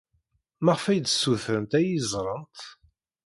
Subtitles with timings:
[0.63, 2.59] Maɣef ay d-ssutrent ad iyi-ẓrent?